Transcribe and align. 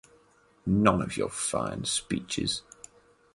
None 0.65 0.99
of 1.03 1.15
your 1.15 1.29
fine 1.29 1.85
speeches. 1.85 2.63